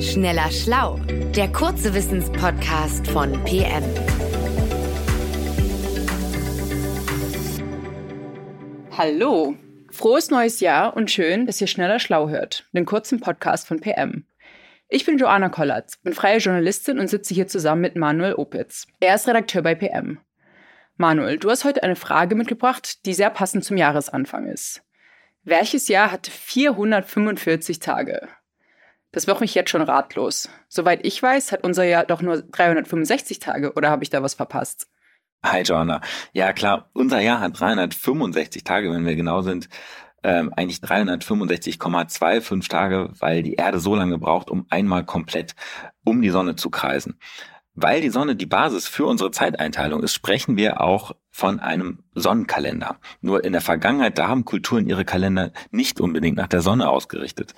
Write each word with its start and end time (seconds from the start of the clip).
Schneller 0.00 0.48
Schlau, 0.52 1.00
der 1.34 1.48
kurze 1.48 1.92
Wissenspodcast 1.92 3.08
von 3.08 3.32
PM. 3.42 3.82
Hallo, 8.96 9.56
frohes 9.90 10.30
neues 10.30 10.60
Jahr 10.60 10.96
und 10.96 11.10
schön, 11.10 11.46
dass 11.46 11.60
ihr 11.60 11.66
Schneller 11.66 11.98
Schlau 11.98 12.28
hört, 12.28 12.64
den 12.72 12.86
kurzen 12.86 13.18
Podcast 13.18 13.66
von 13.66 13.80
PM. 13.80 14.24
Ich 14.88 15.04
bin 15.04 15.18
Joanna 15.18 15.48
Kollatz, 15.48 15.96
bin 15.96 16.12
freie 16.12 16.38
Journalistin 16.38 17.00
und 17.00 17.08
sitze 17.08 17.34
hier 17.34 17.48
zusammen 17.48 17.80
mit 17.80 17.96
Manuel 17.96 18.34
Opitz. 18.34 18.86
Er 19.00 19.16
ist 19.16 19.26
Redakteur 19.26 19.62
bei 19.62 19.74
PM. 19.74 20.20
Manuel, 20.96 21.38
du 21.38 21.50
hast 21.50 21.64
heute 21.64 21.82
eine 21.82 21.96
Frage 21.96 22.36
mitgebracht, 22.36 23.04
die 23.04 23.14
sehr 23.14 23.30
passend 23.30 23.64
zum 23.64 23.76
Jahresanfang 23.76 24.46
ist. 24.46 24.82
Welches 25.42 25.88
Jahr 25.88 26.12
hatte 26.12 26.30
445 26.30 27.80
Tage? 27.80 28.28
Das 29.10 29.26
macht 29.26 29.40
mich 29.40 29.54
jetzt 29.54 29.70
schon 29.70 29.80
ratlos. 29.80 30.50
Soweit 30.68 31.04
ich 31.04 31.22
weiß, 31.22 31.52
hat 31.52 31.64
unser 31.64 31.84
Jahr 31.84 32.04
doch 32.04 32.20
nur 32.20 32.42
365 32.42 33.38
Tage, 33.38 33.72
oder 33.72 33.90
habe 33.90 34.04
ich 34.04 34.10
da 34.10 34.22
was 34.22 34.34
verpasst? 34.34 34.88
Hi 35.42 35.62
Joanna. 35.62 36.00
Ja 36.32 36.52
klar, 36.52 36.90
unser 36.92 37.20
Jahr 37.20 37.40
hat 37.40 37.58
365 37.58 38.64
Tage, 38.64 38.90
wenn 38.90 39.06
wir 39.06 39.16
genau 39.16 39.40
sind. 39.40 39.68
Ähm, 40.24 40.52
eigentlich 40.54 40.78
365,25 40.78 42.68
Tage, 42.68 43.10
weil 43.20 43.44
die 43.44 43.54
Erde 43.54 43.78
so 43.78 43.94
lange 43.94 44.18
braucht, 44.18 44.50
um 44.50 44.66
einmal 44.68 45.04
komplett 45.04 45.54
um 46.04 46.20
die 46.20 46.30
Sonne 46.30 46.56
zu 46.56 46.70
kreisen. 46.70 47.18
Weil 47.74 48.00
die 48.00 48.10
Sonne 48.10 48.34
die 48.34 48.46
Basis 48.46 48.88
für 48.88 49.06
unsere 49.06 49.30
Zeiteinteilung 49.30 50.02
ist, 50.02 50.12
sprechen 50.12 50.56
wir 50.56 50.80
auch 50.80 51.12
von 51.30 51.60
einem 51.60 52.02
Sonnenkalender. 52.14 52.98
Nur 53.20 53.44
in 53.44 53.52
der 53.52 53.62
Vergangenheit, 53.62 54.18
da 54.18 54.26
haben 54.26 54.44
Kulturen 54.44 54.88
ihre 54.88 55.04
Kalender 55.04 55.52
nicht 55.70 56.00
unbedingt 56.00 56.36
nach 56.36 56.48
der 56.48 56.60
Sonne 56.60 56.90
ausgerichtet. 56.90 57.54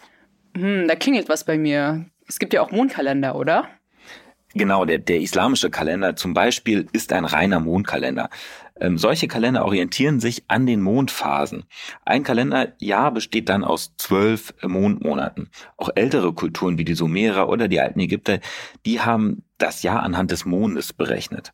Hm, 0.61 0.89
da 0.89 0.95
klingelt 0.95 1.29
was 1.29 1.45
bei 1.45 1.57
mir. 1.57 2.05
Es 2.29 2.39
gibt 2.39 2.53
ja 2.53 2.61
auch 2.61 2.71
Mondkalender, 2.71 3.35
oder? 3.35 3.69
Genau, 4.53 4.85
der, 4.85 4.99
der 4.99 5.21
islamische 5.21 5.71
Kalender 5.71 6.17
zum 6.17 6.35
Beispiel 6.35 6.87
ist 6.93 7.13
ein 7.13 7.25
reiner 7.25 7.61
Mondkalender. 7.61 8.29
Ähm, 8.79 8.99
solche 8.99 9.27
Kalender 9.27 9.65
orientieren 9.65 10.21
sich 10.21 10.45
an 10.49 10.67
den 10.67 10.81
Mondphasen. 10.83 11.65
Ein 12.05 12.25
Kalenderjahr 12.25 13.13
besteht 13.13 13.49
dann 13.49 13.65
aus 13.65 13.95
zwölf 13.97 14.53
Mondmonaten. 14.63 15.51
Auch 15.77 15.91
ältere 15.95 16.33
Kulturen 16.35 16.79
wie 16.79 16.85
die 16.85 16.95
Sumerer 16.95 17.49
oder 17.49 17.69
die 17.69 17.81
alten 17.81 18.01
Ägypter, 18.01 18.41
die 18.85 19.01
haben 19.01 19.45
das 19.57 19.83
Jahr 19.83 20.03
anhand 20.03 20.31
des 20.31 20.45
Mondes 20.45 20.93
berechnet. 20.93 21.53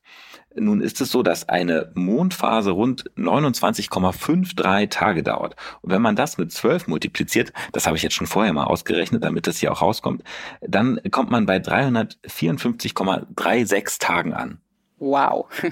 Nun 0.59 0.81
ist 0.81 1.01
es 1.01 1.11
so, 1.11 1.23
dass 1.23 1.49
eine 1.49 1.93
Mondphase 1.95 2.71
rund 2.71 3.05
29,53 3.17 4.91
Tage 4.91 5.23
dauert. 5.23 5.55
Und 5.83 5.93
wenn 5.93 6.03
man 6.03 6.17
das 6.17 6.39
mit 6.39 6.51
12 6.51 6.89
multipliziert, 6.89 7.53
das 7.73 7.87
habe 7.87 7.97
ich 7.97 8.03
jetzt 8.03 8.15
schon 8.15 8.27
vorher 8.27 8.53
mal 8.53 8.65
ausgerechnet, 8.65 9.23
damit 9.23 9.47
das 9.47 9.59
hier 9.59 9.71
auch 9.71 9.83
rauskommt, 9.83 10.25
dann 10.61 11.01
kommt 11.11 11.31
man 11.31 11.47
bei 11.47 11.59
354,36 11.59 14.01
Tagen 14.01 14.35
an. 14.35 14.59
Wow. 14.99 15.47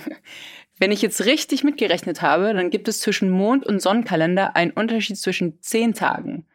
Wenn 0.78 0.92
ich 0.92 1.02
jetzt 1.02 1.24
richtig 1.24 1.64
mitgerechnet 1.64 2.20
habe, 2.20 2.52
dann 2.52 2.70
gibt 2.70 2.88
es 2.88 3.00
zwischen 3.00 3.30
Mond- 3.30 3.64
und 3.64 3.80
Sonnenkalender 3.80 4.56
einen 4.56 4.72
Unterschied 4.72 5.16
zwischen 5.16 5.60
10 5.60 5.94
Tagen. 5.94 6.46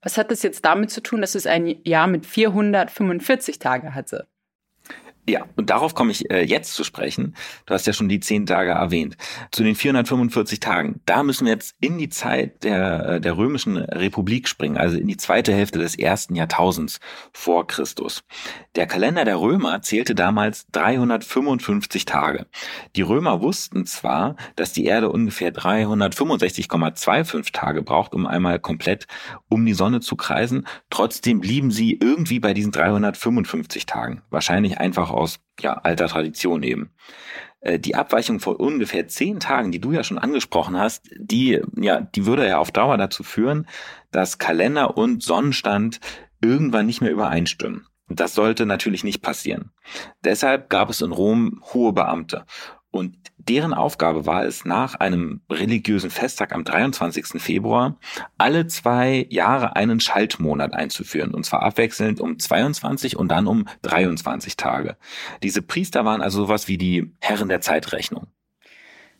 Was 0.00 0.18
hat 0.18 0.30
das 0.30 0.42
jetzt 0.42 0.64
damit 0.64 0.90
zu 0.90 1.00
tun, 1.00 1.20
dass 1.20 1.36
es 1.36 1.46
ein 1.46 1.76
Jahr 1.84 2.08
mit 2.08 2.26
445 2.26 3.58
Tage 3.58 3.94
hatte? 3.94 4.26
Ja, 5.28 5.46
und 5.54 5.70
darauf 5.70 5.94
komme 5.94 6.10
ich 6.10 6.28
äh, 6.32 6.42
jetzt 6.42 6.74
zu 6.74 6.82
sprechen. 6.82 7.36
Du 7.66 7.74
hast 7.74 7.86
ja 7.86 7.92
schon 7.92 8.08
die 8.08 8.18
zehn 8.18 8.44
Tage 8.44 8.72
erwähnt. 8.72 9.16
Zu 9.52 9.62
den 9.62 9.76
445 9.76 10.58
Tagen. 10.58 11.00
Da 11.06 11.22
müssen 11.22 11.44
wir 11.44 11.52
jetzt 11.52 11.76
in 11.80 11.96
die 11.96 12.08
Zeit 12.08 12.64
der, 12.64 13.06
äh, 13.06 13.20
der 13.20 13.36
römischen 13.36 13.76
Republik 13.76 14.48
springen, 14.48 14.76
also 14.76 14.98
in 14.98 15.06
die 15.06 15.16
zweite 15.16 15.52
Hälfte 15.52 15.78
des 15.78 15.96
ersten 15.96 16.34
Jahrtausends 16.34 16.98
vor 17.32 17.68
Christus. 17.68 18.24
Der 18.74 18.86
Kalender 18.86 19.24
der 19.24 19.40
Römer 19.40 19.80
zählte 19.82 20.16
damals 20.16 20.66
355 20.72 22.04
Tage. 22.04 22.46
Die 22.96 23.02
Römer 23.02 23.42
wussten 23.42 23.86
zwar, 23.86 24.34
dass 24.56 24.72
die 24.72 24.86
Erde 24.86 25.08
ungefähr 25.08 25.54
365,25 25.54 27.52
Tage 27.52 27.82
braucht, 27.82 28.14
um 28.14 28.26
einmal 28.26 28.58
komplett 28.58 29.06
um 29.48 29.64
die 29.64 29.74
Sonne 29.74 30.00
zu 30.00 30.16
kreisen. 30.16 30.66
Trotzdem 30.90 31.38
blieben 31.38 31.70
sie 31.70 31.96
irgendwie 32.00 32.40
bei 32.40 32.54
diesen 32.54 32.72
355 32.72 33.86
Tagen. 33.86 34.22
Wahrscheinlich 34.30 34.78
einfach 34.78 35.11
aus 35.12 35.40
ja, 35.60 35.74
alter 35.74 36.08
Tradition 36.08 36.62
eben. 36.62 36.90
Äh, 37.60 37.78
die 37.78 37.94
Abweichung 37.94 38.40
von 38.40 38.56
ungefähr 38.56 39.08
zehn 39.08 39.40
Tagen, 39.40 39.72
die 39.72 39.80
du 39.80 39.92
ja 39.92 40.04
schon 40.04 40.18
angesprochen 40.18 40.78
hast, 40.78 41.08
die, 41.16 41.60
ja, 41.76 42.00
die 42.00 42.26
würde 42.26 42.46
ja 42.46 42.58
auf 42.58 42.70
Dauer 42.70 42.98
dazu 42.98 43.22
führen, 43.22 43.66
dass 44.10 44.38
Kalender 44.38 44.96
und 44.96 45.22
Sonnenstand 45.22 46.00
irgendwann 46.42 46.86
nicht 46.86 47.00
mehr 47.00 47.12
übereinstimmen. 47.12 47.86
Das 48.08 48.34
sollte 48.34 48.66
natürlich 48.66 49.04
nicht 49.04 49.22
passieren. 49.22 49.70
Deshalb 50.24 50.68
gab 50.68 50.90
es 50.90 51.00
in 51.00 51.12
Rom 51.12 51.62
hohe 51.72 51.92
Beamte. 51.92 52.44
Und 52.90 53.16
deren 53.48 53.74
Aufgabe 53.74 54.26
war 54.26 54.44
es, 54.44 54.64
nach 54.64 54.94
einem 54.94 55.40
religiösen 55.50 56.10
Festtag 56.10 56.52
am 56.52 56.64
23. 56.64 57.40
Februar 57.42 57.98
alle 58.38 58.66
zwei 58.66 59.26
Jahre 59.30 59.76
einen 59.76 60.00
Schaltmonat 60.00 60.72
einzuführen. 60.72 61.34
Und 61.34 61.44
zwar 61.44 61.62
abwechselnd 61.62 62.20
um 62.20 62.38
22 62.38 63.16
und 63.16 63.28
dann 63.28 63.46
um 63.46 63.66
23 63.82 64.56
Tage. 64.56 64.96
Diese 65.42 65.62
Priester 65.62 66.04
waren 66.04 66.22
also 66.22 66.42
sowas 66.42 66.68
wie 66.68 66.78
die 66.78 67.12
Herren 67.20 67.48
der 67.48 67.60
Zeitrechnung. 67.60 68.26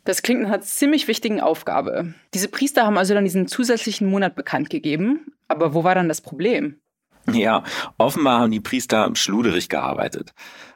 Das 0.04 0.22
klingt 0.22 0.42
nach 0.42 0.48
einer 0.48 0.60
ziemlich 0.60 1.06
wichtigen 1.06 1.40
Aufgabe. 1.40 2.14
Diese 2.34 2.48
Priester 2.48 2.86
haben 2.86 2.98
also 2.98 3.14
dann 3.14 3.24
diesen 3.24 3.46
zusätzlichen 3.46 4.08
Monat 4.08 4.34
bekannt 4.34 4.68
gegeben. 4.68 5.32
Aber 5.46 5.74
wo 5.74 5.84
war 5.84 5.94
dann 5.94 6.08
das 6.08 6.20
Problem? 6.20 6.80
Ja, 7.30 7.62
offenbar 7.98 8.40
haben 8.40 8.50
die 8.50 8.60
Priester 8.60 9.10
schluderig 9.14 9.68
gearbeitet. 9.68 10.34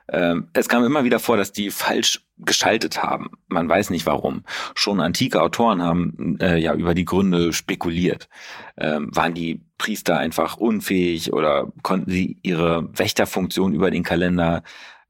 Ähm, 0.09 0.49
es 0.53 0.69
kam 0.69 0.85
immer 0.85 1.05
wieder 1.05 1.19
vor, 1.19 1.37
dass 1.37 1.53
die 1.53 1.71
falsch 1.71 2.23
geschaltet 2.39 3.03
haben. 3.03 3.31
Man 3.49 3.69
weiß 3.69 3.91
nicht 3.91 4.07
warum. 4.07 4.45
Schon 4.75 5.01
antike 5.01 5.41
Autoren 5.43 5.83
haben 5.83 6.39
äh, 6.41 6.59
ja 6.59 6.75
über 6.75 6.95
die 6.95 7.05
Gründe 7.05 7.53
spekuliert. 7.53 8.29
Ähm, 8.77 9.09
waren 9.15 9.35
die 9.35 9.63
Priester 9.79 10.19
einfach 10.19 10.57
unfähig 10.57 11.33
oder 11.33 11.73
konnten 11.83 12.11
sie 12.11 12.39
ihre 12.43 12.89
Wächterfunktion 12.97 13.73
über 13.75 13.91
den 13.91 14.03
Kalender 14.03 14.63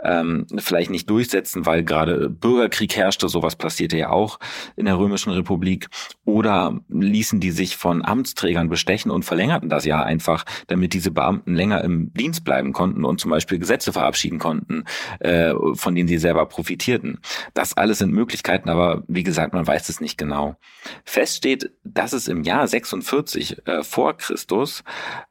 ähm, 0.06 0.46
vielleicht 0.56 0.90
nicht 0.90 1.10
durchsetzen, 1.10 1.66
weil 1.66 1.84
gerade 1.84 2.30
Bürgerkrieg 2.30 2.96
herrschte, 2.96 3.28
sowas 3.28 3.56
passierte 3.56 3.96
ja 3.96 4.10
auch 4.10 4.38
in 4.76 4.86
der 4.86 4.98
Römischen 4.98 5.32
Republik, 5.32 5.88
oder 6.24 6.80
ließen 6.88 7.40
die 7.40 7.50
sich 7.50 7.76
von 7.76 8.04
Amtsträgern 8.04 8.68
bestechen 8.68 9.10
und 9.10 9.24
verlängerten 9.24 9.68
das 9.68 9.84
Jahr 9.84 10.04
einfach, 10.04 10.44
damit 10.66 10.92
diese 10.92 11.10
Beamten 11.10 11.54
länger 11.54 11.82
im 11.82 12.12
Dienst 12.14 12.44
bleiben 12.44 12.72
konnten 12.72 13.04
und 13.04 13.20
zum 13.20 13.30
Beispiel 13.30 13.58
Gesetze 13.58 13.92
verabschieden 13.92 14.38
konnten, 14.38 14.84
äh, 15.20 15.52
von 15.74 15.94
denen 15.94 16.08
sie 16.08 16.18
selber 16.18 16.46
profitierten. 16.46 17.20
Das 17.54 17.76
alles 17.76 17.98
sind 17.98 18.12
Möglichkeiten, 18.12 18.68
aber 18.68 19.02
wie 19.08 19.22
gesagt, 19.22 19.52
man 19.54 19.66
weiß 19.66 19.88
es 19.88 20.00
nicht 20.00 20.18
genau. 20.18 20.56
Fest 21.04 21.36
steht, 21.36 21.70
dass 21.84 22.12
es 22.12 22.28
im 22.28 22.42
Jahr 22.42 22.66
46 22.66 23.66
äh, 23.66 23.82
vor 23.82 24.16
Christus, 24.16 24.84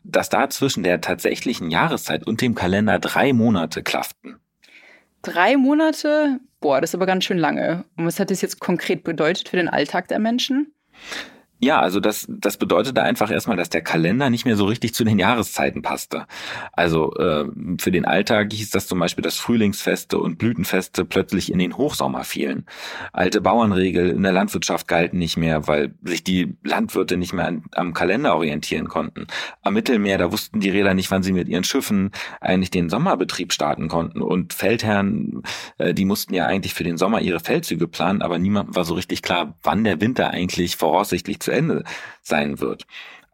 dass 0.04 0.30
da 0.30 0.50
zwischen 0.50 0.84
der 0.84 1.02
tatsächlichen 1.02 1.70
Jahreszeit 1.70 2.26
und 2.26 2.42
dem 2.42 2.56
Kalender 2.56 3.00
drei 3.00 3.34
Monate 3.34 3.84
klafften. 3.84 4.40
Drei 5.26 5.58
Monate? 5.58 6.40
Boah, 6.62 6.80
das 6.80 6.92
ist 6.92 6.96
aber 6.96 7.08
ganz 7.08 7.24
schön 7.24 7.40
lange. 7.40 7.84
Und 7.98 8.06
was 8.06 8.20
hat 8.20 8.30
das 8.30 8.42
jetzt 8.42 8.60
konkret 8.60 9.04
bedeutet 9.04 9.50
für 9.50 9.58
den 9.58 9.68
Alltag 9.68 10.08
der 10.08 10.20
Menschen? 10.20 10.72
Ja, 11.66 11.80
also 11.80 12.00
das, 12.00 12.28
das 12.30 12.58
bedeutete 12.58 13.02
einfach 13.02 13.32
erstmal, 13.32 13.58
dass 13.58 13.70
der 13.70 13.82
Kalender 13.82 14.30
nicht 14.30 14.46
mehr 14.46 14.56
so 14.56 14.66
richtig 14.66 14.94
zu 14.94 15.04
den 15.04 15.18
Jahreszeiten 15.18 15.82
passte. 15.82 16.28
Also 16.74 17.12
äh, 17.16 17.46
für 17.80 17.90
den 17.90 18.06
Alltag 18.06 18.54
hieß 18.54 18.70
das 18.70 18.86
zum 18.86 19.00
Beispiel, 19.00 19.24
dass 19.24 19.40
Frühlingsfeste 19.40 20.20
und 20.20 20.38
Blütenfeste 20.38 21.06
plötzlich 21.06 21.52
in 21.52 21.58
den 21.58 21.76
Hochsommer 21.76 22.24
fielen. 22.24 22.68
Alte 23.14 23.42
Bauernregeln 23.42 24.16
in 24.16 24.22
der 24.22 24.32
Landwirtschaft 24.32 24.88
galten 24.88 25.18
nicht 25.18 25.38
mehr, 25.38 25.68
weil 25.68 25.96
sich 26.04 26.24
die 26.24 26.56
Landwirte 26.64 27.18
nicht 27.18 27.34
mehr 27.34 27.48
an, 27.48 27.64
am 27.72 27.96
Kalender 27.96 28.36
orientieren 28.36 28.88
konnten. 28.88 29.26
Am 29.64 29.74
Mittelmeer, 29.74 30.20
da 30.20 30.32
wussten 30.32 30.60
die 30.60 30.70
Räder 30.70 30.94
nicht, 30.94 31.10
wann 31.10 31.24
sie 31.24 31.34
mit 31.34 31.48
ihren 31.48 31.64
Schiffen 31.64 32.12
eigentlich 32.42 32.70
den 32.70 32.90
Sommerbetrieb 32.92 33.52
starten 33.52 33.88
konnten. 33.88 34.22
Und 34.22 34.54
Feldherren, 34.54 35.42
äh, 35.80 35.96
die 35.96 36.06
mussten 36.06 36.36
ja 36.36 36.46
eigentlich 36.46 36.76
für 36.76 36.84
den 36.84 37.00
Sommer 37.00 37.22
ihre 37.22 37.40
Feldzüge 37.40 37.88
planen, 37.88 38.22
aber 38.22 38.38
niemand 38.38 38.76
war 38.76 38.86
so 38.86 38.94
richtig 38.94 39.24
klar, 39.24 39.56
wann 39.64 39.84
der 39.84 40.00
Winter 40.00 40.30
eigentlich 40.30 40.76
voraussichtlich 40.76 41.40
zu 41.40 41.55
Ende 41.56 41.84
sein 42.22 42.60
wird. 42.60 42.86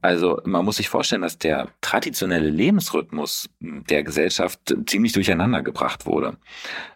Also 0.02 0.42
man 0.46 0.66
muss 0.66 0.78
sich 0.78 0.90
vorstellen, 0.90 1.22
dass 1.22 1.38
der 1.38 1.68
traditionelle 1.82 2.50
Lebensrhythmus 2.50 3.50
der 3.60 4.04
Gesellschaft 4.04 4.76
ziemlich 4.88 5.14
durcheinander 5.14 5.62
gebracht 5.62 6.08
wurde. 6.08 6.38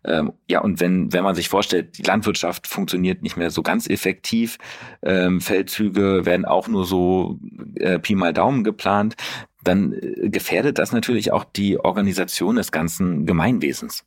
Ähm, 0.04 0.33
ja, 0.48 0.62
und 0.62 0.80
wenn, 0.80 1.13
wenn 1.13 1.24
man 1.24 1.36
sich 1.36 1.48
vorstellt, 1.48 2.00
die 2.00 2.04
Landwirtschaft 2.04 2.68
funktioniert 2.68 3.22
nicht 3.22 3.38
mehr 3.38 3.51
so 3.51 3.62
ganz 3.62 3.88
effektiv, 3.88 4.57
ähm, 5.04 5.39
Feldzüge 5.39 6.25
werden 6.25 6.45
auch 6.45 6.68
nur 6.68 6.86
so 6.86 7.39
äh, 7.75 8.00
Pi 8.00 8.16
mal 8.16 8.33
Daumen 8.33 8.63
geplant, 8.63 9.16
dann 9.63 9.94
äh, 9.94 10.30
gefährdet 10.30 10.80
das 10.80 10.92
natürlich 10.92 11.31
auch 11.31 11.44
die 11.44 11.77
Organisation 11.80 12.56
des 12.56 12.72
ganzen 12.72 13.27
Gemeinwesens. 13.27 14.04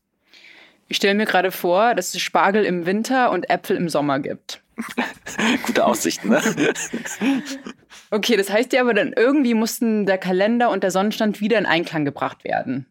Ich 0.88 0.96
stelle 0.96 1.14
mir 1.14 1.26
gerade 1.26 1.52
vor, 1.52 1.94
dass 1.94 2.14
es 2.14 2.20
Spargel 2.20 2.64
im 2.64 2.84
Winter 2.84 3.30
und 3.30 3.48
Äpfel 3.48 3.76
im 3.76 3.88
Sommer 3.88 4.18
gibt. 4.18 4.62
Gute 5.66 5.84
Aussichten, 5.84 6.28
ne? 6.28 6.40
okay, 8.10 8.36
das 8.36 8.50
heißt 8.50 8.72
ja 8.72 8.80
aber 8.80 8.94
dann 8.94 9.12
irgendwie 9.14 9.54
mussten 9.54 10.06
der 10.06 10.18
Kalender 10.18 10.70
und 10.70 10.82
der 10.82 10.90
Sonnenstand 10.90 11.40
wieder 11.40 11.58
in 11.58 11.66
Einklang 11.66 12.04
gebracht 12.04 12.44
werden. 12.44 12.86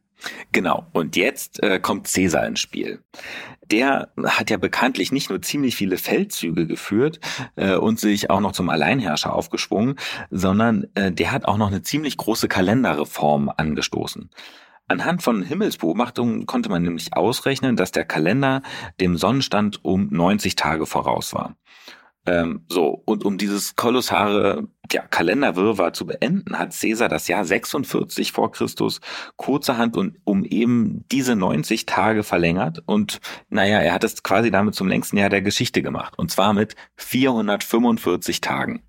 Genau, 0.52 0.88
und 0.94 1.16
jetzt 1.16 1.62
äh, 1.62 1.80
kommt 1.80 2.12
Caesar 2.12 2.46
ins 2.48 2.60
Spiel. 2.60 3.00
Der 3.70 4.10
hat 4.24 4.50
ja 4.50 4.58
bekanntlich 4.58 5.12
nicht 5.12 5.30
nur 5.30 5.42
ziemlich 5.42 5.76
viele 5.76 5.98
Feldzüge 5.98 6.66
geführt 6.66 7.20
äh, 7.56 7.76
und 7.76 8.00
sich 8.00 8.30
auch 8.30 8.40
noch 8.40 8.54
zum 8.54 8.70
Alleinherrscher 8.70 9.34
aufgeschwungen, 9.34 9.96
sondern 10.32 10.88
äh, 10.96 11.12
der 11.12 11.32
hat 11.32 11.46
auch 11.46 11.58
noch 11.58 11.68
eine 11.68 11.84
ziemlich 11.84 12.18
große 12.18 12.48
Kalenderreform 12.48 13.52
angestoßen. 13.56 14.30
Anhand 14.88 15.22
von 15.22 15.44
Himmelsbeobachtungen 15.44 16.46
konnte 16.46 16.70
man 16.70 16.82
nämlich 16.82 17.14
ausrechnen, 17.14 17.76
dass 17.76 17.92
der 17.92 18.06
Kalender 18.06 18.62
dem 19.02 19.18
Sonnenstand 19.18 19.84
um 19.84 20.08
90 20.12 20.56
Tage 20.56 20.86
voraus 20.86 21.34
war. 21.34 21.56
Ähm, 22.28 22.66
so, 22.68 23.02
und 23.06 23.24
um 23.24 23.38
dieses 23.38 23.76
kolossale 23.76 24.68
ja, 24.92 25.02
Kalenderwirrwarr 25.02 25.94
zu 25.94 26.06
beenden, 26.06 26.60
hat 26.60 26.78
Caesar 26.78 27.08
das 27.08 27.28
Jahr 27.28 27.46
46 27.46 28.34
vor 28.34 28.52
Christus 28.52 29.00
kurzerhand 29.38 29.96
und 29.96 30.18
um 30.26 30.44
eben 30.44 31.06
diese 31.12 31.36
90 31.36 31.86
Tage 31.86 32.24
verlängert. 32.24 32.84
Und 32.86 33.20
naja, 33.50 33.80
er 33.80 33.94
hat 33.94 34.04
es 34.04 34.24
quasi 34.24 34.52
damit 34.52 34.76
zum 34.76 34.88
längsten 34.88 35.18
Jahr 35.18 35.30
der 35.30 35.42
Geschichte 35.42 35.82
gemacht. 35.82 36.14
Und 36.18 36.30
zwar 36.30 36.54
mit 36.54 36.76
445 36.98 38.42
Tagen. 38.42 38.84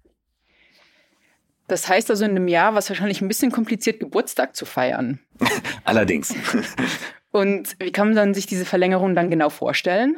Das 1.68 1.88
heißt 1.88 2.10
also 2.10 2.24
in 2.24 2.32
einem 2.32 2.48
Jahr, 2.48 2.74
was 2.74 2.88
wahrscheinlich 2.88 3.20
ein 3.20 3.28
bisschen 3.28 3.52
kompliziert, 3.52 4.00
Geburtstag 4.00 4.56
zu 4.56 4.64
feiern. 4.64 5.20
Allerdings. 5.84 6.34
Und 7.30 7.76
wie 7.78 7.92
kann 7.92 8.08
man 8.08 8.16
dann 8.16 8.34
sich 8.34 8.46
diese 8.46 8.64
Verlängerung 8.64 9.14
dann 9.14 9.30
genau 9.30 9.50
vorstellen? 9.50 10.16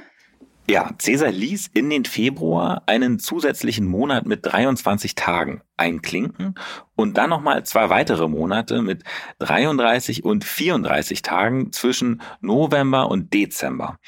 Ja, 0.69 0.93
Caesar 0.99 1.33
ließ 1.33 1.71
in 1.75 1.91
den 1.91 2.05
Februar 2.05 2.85
einen 2.87 3.19
zusätzlichen 3.19 3.87
Monat 3.87 4.27
mit 4.27 4.47
23 4.47 5.17
Tagen 5.17 5.63
einklinken 5.77 6.55
und 6.95 7.19
dann 7.19 7.31
nochmal 7.31 7.65
zwei 7.65 7.91
weitere 7.91 8.29
Monate 8.29 8.81
mit 8.81 9.03
33 9.41 10.25
und 10.25 10.45
34 10.45 11.23
Tagen 11.23 11.73
zwischen 11.73 12.23
November 12.41 13.11
und 13.11 13.35
Dezember. 13.35 13.99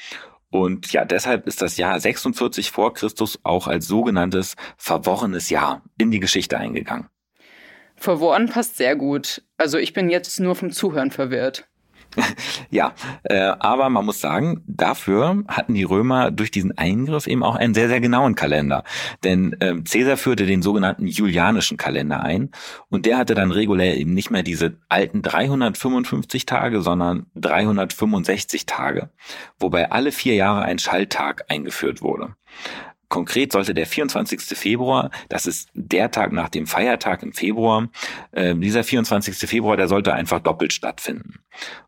Und 0.49 0.93
ja, 0.93 1.03
deshalb 1.03 1.47
ist 1.47 1.61
das 1.61 1.75
Jahr 1.75 1.99
46 1.99 2.71
vor 2.71 2.93
Christus 2.93 3.39
auch 3.43 3.67
als 3.67 3.87
sogenanntes 3.87 4.55
verworrenes 4.77 5.49
Jahr 5.49 5.81
in 5.97 6.11
die 6.11 6.21
Geschichte 6.21 6.57
eingegangen. 6.57 7.09
Verworren 8.03 8.49
passt 8.49 8.75
sehr 8.75 8.97
gut. 8.97 9.43
Also 9.55 9.77
ich 9.77 9.93
bin 9.93 10.09
jetzt 10.09 10.37
nur 10.41 10.55
vom 10.55 10.71
Zuhören 10.71 11.09
verwirrt. 11.09 11.69
ja, 12.69 12.93
äh, 13.23 13.53
aber 13.59 13.89
man 13.89 14.05
muss 14.05 14.19
sagen, 14.19 14.61
dafür 14.67 15.45
hatten 15.47 15.73
die 15.73 15.85
Römer 15.85 16.29
durch 16.29 16.51
diesen 16.51 16.77
Eingriff 16.77 17.27
eben 17.27 17.43
auch 17.43 17.55
einen 17.55 17.73
sehr, 17.73 17.87
sehr 17.87 18.01
genauen 18.01 18.35
Kalender. 18.35 18.83
Denn 19.23 19.55
äh, 19.61 19.75
Caesar 19.89 20.17
führte 20.17 20.45
den 20.45 20.61
sogenannten 20.61 21.07
julianischen 21.07 21.77
Kalender 21.77 22.21
ein 22.21 22.51
und 22.89 23.05
der 23.05 23.17
hatte 23.17 23.35
dann 23.35 23.51
regulär 23.51 23.95
eben 23.95 24.13
nicht 24.13 24.31
mehr 24.31 24.43
diese 24.43 24.75
alten 24.89 25.21
355 25.21 26.45
Tage, 26.45 26.81
sondern 26.81 27.27
365 27.35 28.65
Tage, 28.65 29.11
wobei 29.59 29.91
alle 29.91 30.11
vier 30.11 30.35
Jahre 30.35 30.63
ein 30.63 30.77
Schalltag 30.77 31.45
eingeführt 31.47 32.01
wurde. 32.01 32.35
Konkret 33.13 33.51
sollte 33.51 33.75
der 33.75 33.85
24. 33.85 34.41
Februar, 34.57 35.11
das 35.29 35.45
ist 35.45 35.69
der 35.75 36.09
Tag 36.09 36.31
nach 36.31 36.49
dem 36.49 36.65
Feiertag 36.65 37.21
im 37.21 37.31
Februar, 37.31 37.89
äh, 38.31 38.55
dieser 38.55 38.83
24. 38.83 39.47
Februar, 39.47 39.77
der 39.77 39.87
sollte 39.87 40.13
einfach 40.13 40.39
doppelt 40.39 40.73
stattfinden. 40.73 41.35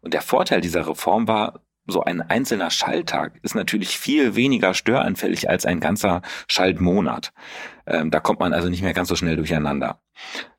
Und 0.01 0.13
der 0.13 0.21
Vorteil 0.21 0.61
dieser 0.61 0.87
Reform 0.87 1.27
war, 1.27 1.61
so 1.87 2.03
ein 2.03 2.21
einzelner 2.21 2.69
Schalttag 2.69 3.39
ist 3.41 3.55
natürlich 3.55 3.97
viel 3.97 4.35
weniger 4.35 4.75
störanfällig 4.75 5.49
als 5.49 5.65
ein 5.65 5.79
ganzer 5.79 6.21
Schaltmonat. 6.47 7.33
Ähm, 7.87 8.11
da 8.11 8.19
kommt 8.19 8.39
man 8.39 8.53
also 8.53 8.69
nicht 8.69 8.83
mehr 8.83 8.93
ganz 8.93 9.09
so 9.09 9.15
schnell 9.15 9.35
durcheinander. 9.35 10.01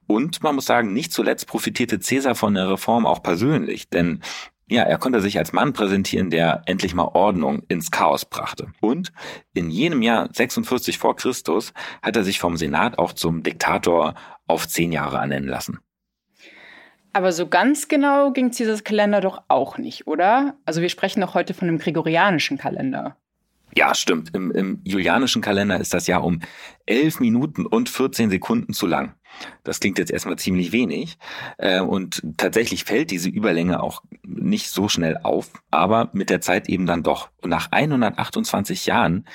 Und 0.08 0.42
man 0.42 0.56
muss 0.56 0.66
sagen, 0.66 0.92
nicht 0.92 1.12
zuletzt 1.12 1.46
profitierte 1.46 2.00
Cäsar 2.00 2.34
von 2.34 2.54
der 2.54 2.68
Reform 2.68 3.06
auch 3.06 3.22
persönlich, 3.22 3.88
denn 3.88 4.20
ja, 4.68 4.82
er 4.82 4.98
konnte 4.98 5.20
sich 5.20 5.38
als 5.38 5.52
Mann 5.52 5.72
präsentieren, 5.72 6.30
der 6.30 6.62
endlich 6.66 6.94
mal 6.94 7.10
Ordnung 7.14 7.62
ins 7.68 7.90
Chaos 7.90 8.24
brachte. 8.24 8.68
Und 8.80 9.12
in 9.54 9.70
jenem 9.70 10.02
Jahr 10.02 10.28
46 10.32 10.98
vor 10.98 11.14
Christus 11.14 11.72
hat 12.02 12.16
er 12.16 12.24
sich 12.24 12.40
vom 12.40 12.56
Senat 12.56 12.98
auch 12.98 13.12
zum 13.12 13.42
Diktator 13.42 14.14
auf 14.46 14.66
zehn 14.66 14.90
Jahre 14.90 15.18
ernennen 15.18 15.48
lassen. 15.48 15.78
Aber 17.12 17.32
so 17.32 17.48
ganz 17.48 17.88
genau 17.88 18.32
ging 18.32 18.50
dieses 18.50 18.84
Kalender 18.84 19.20
doch 19.20 19.42
auch 19.48 19.78
nicht, 19.78 20.06
oder? 20.06 20.56
Also 20.66 20.82
wir 20.82 20.90
sprechen 20.90 21.22
doch 21.22 21.34
heute 21.34 21.54
von 21.54 21.68
dem 21.68 21.78
gregorianischen 21.78 22.58
Kalender. 22.58 23.16
Ja, 23.74 23.94
stimmt. 23.94 24.34
Im, 24.34 24.50
Im 24.50 24.80
julianischen 24.84 25.42
Kalender 25.42 25.80
ist 25.80 25.94
das 25.94 26.06
Jahr 26.06 26.24
um 26.24 26.40
11 26.86 27.20
Minuten 27.20 27.66
und 27.66 27.88
14 27.88 28.30
Sekunden 28.30 28.72
zu 28.72 28.86
lang. 28.86 29.14
Das 29.64 29.80
klingt 29.80 29.98
jetzt 29.98 30.10
erstmal 30.10 30.36
ziemlich 30.36 30.72
wenig. 30.72 31.18
Äh, 31.58 31.80
und 31.80 32.22
tatsächlich 32.36 32.84
fällt 32.84 33.10
diese 33.10 33.28
Überlänge 33.28 33.82
auch 33.82 34.02
nicht 34.24 34.70
so 34.70 34.88
schnell 34.88 35.18
auf, 35.22 35.50
aber 35.70 36.10
mit 36.12 36.30
der 36.30 36.40
Zeit 36.40 36.68
eben 36.68 36.86
dann 36.86 37.02
doch. 37.02 37.30
Und 37.42 37.50
nach 37.50 37.70
128 37.70 38.86
Jahren 38.86 39.26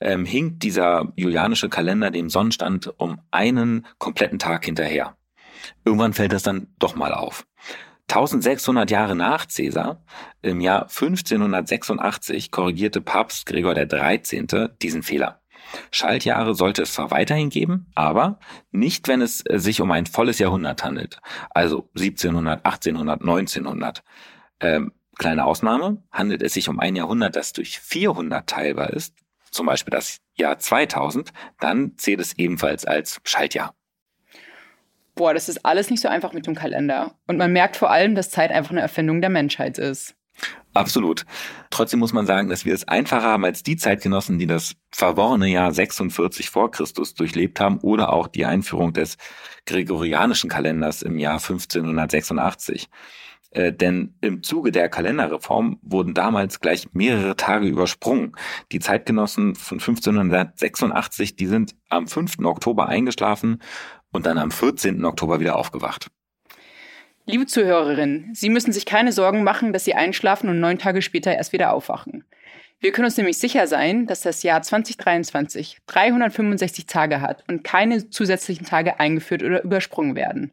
ähm, 0.00 0.24
hinkt 0.24 0.62
dieser 0.62 1.12
julianische 1.16 1.68
Kalender 1.68 2.10
dem 2.10 2.30
Sonnenstand 2.30 2.92
um 2.98 3.20
einen 3.30 3.86
kompletten 3.98 4.38
Tag 4.38 4.64
hinterher. 4.64 5.16
Irgendwann 5.84 6.12
fällt 6.12 6.32
das 6.32 6.42
dann 6.42 6.68
doch 6.78 6.94
mal 6.94 7.12
auf. 7.12 7.46
1600 8.10 8.90
Jahre 8.90 9.14
nach 9.14 9.46
Caesar, 9.48 10.02
im 10.40 10.60
Jahr 10.62 10.82
1586, 10.84 12.50
korrigierte 12.50 13.02
Papst 13.02 13.44
Gregor 13.44 13.74
XIII. 13.74 14.68
diesen 14.80 15.02
Fehler. 15.02 15.42
Schaltjahre 15.90 16.54
sollte 16.54 16.82
es 16.82 16.94
zwar 16.94 17.10
weiterhin 17.10 17.50
geben, 17.50 17.86
aber 17.94 18.38
nicht, 18.70 19.08
wenn 19.08 19.20
es 19.20 19.38
sich 19.38 19.80
um 19.80 19.90
ein 19.90 20.06
volles 20.06 20.38
Jahrhundert 20.38 20.84
handelt. 20.84 21.20
Also 21.50 21.88
1700, 21.96 22.64
1800, 22.64 23.20
1900. 23.20 24.02
Ähm, 24.60 24.92
kleine 25.18 25.44
Ausnahme, 25.44 26.02
handelt 26.10 26.42
es 26.42 26.54
sich 26.54 26.68
um 26.68 26.78
ein 26.78 26.96
Jahrhundert, 26.96 27.36
das 27.36 27.52
durch 27.52 27.80
400 27.80 28.48
teilbar 28.48 28.90
ist, 28.90 29.14
zum 29.50 29.66
Beispiel 29.66 29.90
das 29.90 30.18
Jahr 30.36 30.58
2000, 30.58 31.32
dann 31.60 31.96
zählt 31.96 32.20
es 32.20 32.38
ebenfalls 32.38 32.84
als 32.84 33.20
Schaltjahr. 33.24 33.74
Boah, 35.14 35.34
das 35.34 35.48
ist 35.48 35.64
alles 35.64 35.90
nicht 35.90 36.00
so 36.00 36.08
einfach 36.08 36.32
mit 36.32 36.46
dem 36.46 36.54
Kalender. 36.54 37.14
Und 37.26 37.38
man 37.38 37.52
merkt 37.52 37.76
vor 37.76 37.90
allem, 37.90 38.14
dass 38.14 38.30
Zeit 38.30 38.52
einfach 38.52 38.70
eine 38.70 38.80
Erfindung 38.80 39.20
der 39.20 39.30
Menschheit 39.30 39.76
ist. 39.76 40.14
Absolut. 40.74 41.24
Trotzdem 41.70 42.00
muss 42.00 42.12
man 42.12 42.26
sagen, 42.26 42.48
dass 42.48 42.64
wir 42.64 42.74
es 42.74 42.86
einfacher 42.86 43.26
haben 43.26 43.44
als 43.44 43.62
die 43.62 43.76
Zeitgenossen, 43.76 44.38
die 44.38 44.46
das 44.46 44.74
verworrene 44.90 45.48
Jahr 45.48 45.72
46 45.72 46.50
vor 46.50 46.70
Christus 46.70 47.14
durchlebt 47.14 47.58
haben 47.58 47.78
oder 47.80 48.12
auch 48.12 48.28
die 48.28 48.44
Einführung 48.44 48.92
des 48.92 49.16
gregorianischen 49.66 50.50
Kalenders 50.50 51.02
im 51.02 51.18
Jahr 51.18 51.40
1586. 51.40 52.88
Äh, 53.50 53.72
denn 53.72 54.14
im 54.20 54.42
Zuge 54.42 54.72
der 54.72 54.88
Kalenderreform 54.88 55.78
wurden 55.82 56.14
damals 56.14 56.60
gleich 56.60 56.92
mehrere 56.92 57.34
Tage 57.34 57.66
übersprungen. 57.66 58.32
Die 58.72 58.78
Zeitgenossen 58.78 59.54
von 59.54 59.78
1586, 59.78 61.36
die 61.36 61.46
sind 61.46 61.74
am 61.88 62.06
5. 62.06 62.40
Oktober 62.44 62.88
eingeschlafen 62.88 63.62
und 64.12 64.26
dann 64.26 64.38
am 64.38 64.50
14. 64.50 65.04
Oktober 65.04 65.40
wieder 65.40 65.56
aufgewacht. 65.56 66.10
Liebe 67.30 67.44
Zuhörerinnen, 67.44 68.30
Sie 68.32 68.48
müssen 68.48 68.72
sich 68.72 68.86
keine 68.86 69.12
Sorgen 69.12 69.44
machen, 69.44 69.74
dass 69.74 69.84
Sie 69.84 69.92
einschlafen 69.92 70.48
und 70.48 70.60
neun 70.60 70.78
Tage 70.78 71.02
später 71.02 71.34
erst 71.34 71.52
wieder 71.52 71.74
aufwachen. 71.74 72.24
Wir 72.80 72.90
können 72.90 73.04
uns 73.04 73.18
nämlich 73.18 73.36
sicher 73.36 73.66
sein, 73.66 74.06
dass 74.06 74.22
das 74.22 74.42
Jahr 74.42 74.62
2023 74.62 75.76
365 75.86 76.86
Tage 76.86 77.20
hat 77.20 77.44
und 77.46 77.64
keine 77.64 78.08
zusätzlichen 78.08 78.64
Tage 78.64 78.98
eingeführt 78.98 79.42
oder 79.42 79.62
übersprungen 79.62 80.16
werden. 80.16 80.52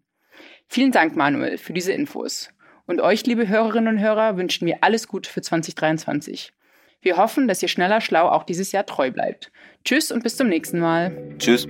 Vielen 0.67 0.91
Dank, 0.91 1.15
Manuel, 1.15 1.57
für 1.57 1.71
diese 1.71 1.93
Infos. 1.93 2.49
Und 2.87 2.99
euch, 2.99 3.25
liebe 3.25 3.47
Hörerinnen 3.47 3.95
und 3.95 4.01
Hörer, 4.01 4.35
wünschen 4.35 4.67
wir 4.67 4.79
alles 4.81 5.07
Gute 5.07 5.29
für 5.29 5.41
2023. 5.41 6.51
Wir 7.01 7.15
hoffen, 7.15 7.47
dass 7.47 7.61
ihr 7.61 7.69
schneller 7.69 8.01
schlau 8.01 8.27
auch 8.27 8.43
dieses 8.43 8.73
Jahr 8.73 8.85
treu 8.85 9.11
bleibt. 9.11 9.49
Tschüss 9.85 10.11
und 10.11 10.23
bis 10.23 10.35
zum 10.35 10.49
nächsten 10.49 10.79
Mal. 10.79 11.15
Tschüss. 11.39 11.69